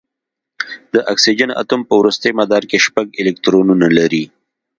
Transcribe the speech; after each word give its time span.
د 0.93 0.95
اکسیجن 1.13 1.49
اتوم 1.61 1.81
په 1.87 1.93
وروستي 1.99 2.31
مدار 2.39 2.63
کې 2.69 2.77
شپږ 2.85 3.07
الکترونونه 3.21 3.87
لري. 3.97 4.23